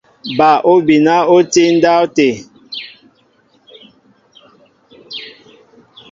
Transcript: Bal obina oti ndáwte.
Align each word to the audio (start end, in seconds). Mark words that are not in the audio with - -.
Bal 0.37 0.57
obina 0.73 1.15
oti 1.35 1.63
ndáwte. 1.75 2.27